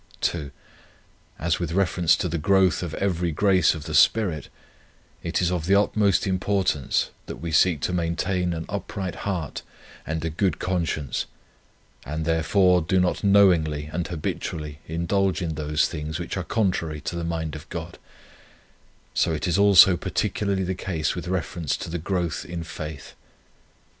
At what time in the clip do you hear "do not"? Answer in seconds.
12.81-13.23